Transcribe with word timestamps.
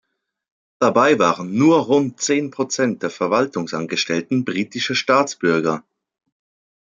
Dabei 0.79 1.19
waren 1.19 1.53
nur 1.53 1.77
rund 1.81 2.19
zehn 2.19 2.49
Prozent 2.49 3.03
der 3.03 3.11
Verwaltungsangestellten 3.11 4.45
britische 4.45 4.95
Staatsbürger. 4.95 5.83